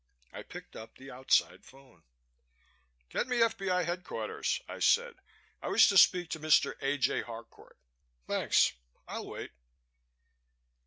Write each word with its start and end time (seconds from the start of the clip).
I 0.33 0.41
picked 0.41 0.75
up 0.75 0.97
the 0.97 1.11
outside 1.11 1.63
phone. 1.63 2.01
"Get 3.09 3.27
me 3.27 3.39
F.B.I. 3.43 3.83
Headquarters," 3.83 4.59
I 4.67 4.79
said. 4.79 5.13
"I 5.61 5.67
wish 5.67 5.89
to 5.89 5.95
speak 5.99 6.31
to 6.31 6.39
Mr. 6.39 6.73
A. 6.81 6.97
J. 6.97 7.21
Harcourt. 7.21 7.77
Thanks, 8.25 8.71
I'll 9.07 9.27
wait." 9.27 9.51